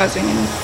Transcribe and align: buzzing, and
buzzing, 0.00 0.24
and 0.24 0.59